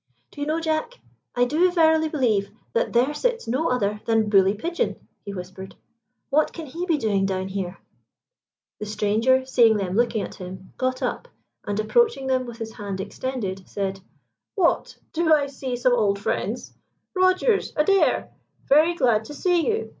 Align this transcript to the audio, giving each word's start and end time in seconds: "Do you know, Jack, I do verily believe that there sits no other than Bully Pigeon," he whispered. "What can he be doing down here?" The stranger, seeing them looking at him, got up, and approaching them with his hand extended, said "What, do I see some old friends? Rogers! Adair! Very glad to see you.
"Do 0.31 0.41
you 0.41 0.47
know, 0.47 0.59
Jack, 0.59 0.99
I 1.35 1.45
do 1.45 1.69
verily 1.71 2.09
believe 2.09 2.49
that 2.73 2.91
there 2.91 3.13
sits 3.13 3.47
no 3.47 3.69
other 3.69 4.01
than 4.07 4.29
Bully 4.29 4.55
Pigeon," 4.55 4.95
he 5.23 5.31
whispered. 5.31 5.75
"What 6.31 6.51
can 6.51 6.65
he 6.65 6.87
be 6.87 6.97
doing 6.97 7.27
down 7.27 7.49
here?" 7.49 7.77
The 8.79 8.87
stranger, 8.87 9.45
seeing 9.45 9.77
them 9.77 9.95
looking 9.95 10.23
at 10.23 10.33
him, 10.33 10.73
got 10.75 11.03
up, 11.03 11.27
and 11.65 11.79
approaching 11.79 12.25
them 12.25 12.47
with 12.47 12.57
his 12.57 12.73
hand 12.73 12.99
extended, 12.99 13.69
said 13.69 13.99
"What, 14.55 14.97
do 15.13 15.31
I 15.35 15.45
see 15.45 15.75
some 15.75 15.93
old 15.93 16.17
friends? 16.17 16.73
Rogers! 17.13 17.71
Adair! 17.75 18.31
Very 18.65 18.95
glad 18.95 19.25
to 19.25 19.35
see 19.35 19.67
you. 19.67 19.89